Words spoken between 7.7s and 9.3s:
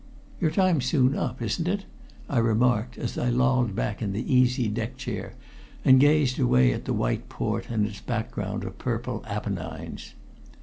its background of purple